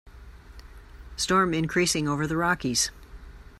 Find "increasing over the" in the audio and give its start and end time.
1.53-2.35